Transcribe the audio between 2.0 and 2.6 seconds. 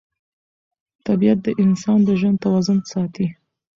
د ژوند